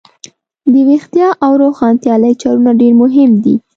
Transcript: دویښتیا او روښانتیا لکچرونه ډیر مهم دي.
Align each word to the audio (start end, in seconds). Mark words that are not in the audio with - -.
دویښتیا 0.73 1.27
او 1.45 1.51
روښانتیا 1.63 2.13
لکچرونه 2.23 2.71
ډیر 2.81 2.93
مهم 3.03 3.31
دي. 3.43 3.55